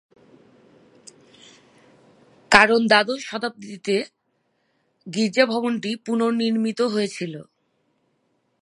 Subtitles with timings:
[2.51, 3.95] কারণ দ্বাদশ শতাব্দীতে
[5.07, 7.33] গির্জা ভবনটি পুনর্নির্মিত হয়েছিল।